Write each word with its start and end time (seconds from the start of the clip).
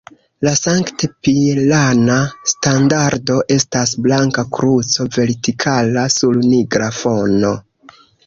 La 0.45 0.51
sankt-pirana 0.59 2.15
standardo 2.53 3.35
estas 3.57 3.93
blanka 4.07 4.45
kruco 4.57 5.07
vertikala 5.19 6.07
sur 6.17 6.41
nigra 6.55 6.89
fono. 7.03 7.53